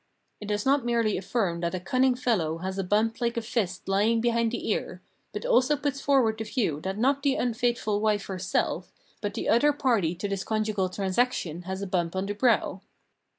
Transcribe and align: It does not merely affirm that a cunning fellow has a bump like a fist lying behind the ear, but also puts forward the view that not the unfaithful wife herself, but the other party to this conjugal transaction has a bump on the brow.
It 0.39 0.47
does 0.47 0.65
not 0.65 0.83
merely 0.83 1.15
affirm 1.15 1.59
that 1.59 1.75
a 1.75 1.79
cunning 1.79 2.15
fellow 2.15 2.57
has 2.57 2.79
a 2.79 2.83
bump 2.83 3.21
like 3.21 3.37
a 3.37 3.41
fist 3.43 3.87
lying 3.87 4.19
behind 4.19 4.51
the 4.51 4.67
ear, 4.71 4.99
but 5.31 5.45
also 5.45 5.77
puts 5.77 6.01
forward 6.01 6.39
the 6.39 6.43
view 6.43 6.81
that 6.81 6.97
not 6.97 7.21
the 7.21 7.35
unfaithful 7.35 8.01
wife 8.01 8.25
herself, 8.25 8.91
but 9.21 9.35
the 9.35 9.47
other 9.47 9.71
party 9.71 10.15
to 10.15 10.27
this 10.27 10.43
conjugal 10.43 10.89
transaction 10.89 11.61
has 11.69 11.83
a 11.83 11.87
bump 11.87 12.15
on 12.15 12.25
the 12.25 12.33
brow. 12.33 12.81